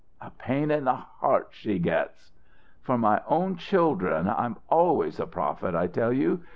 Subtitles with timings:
[0.19, 2.31] "A pain in the heart she gets!"
[2.81, 6.41] "For my own children I'm always a prophet, I tell you.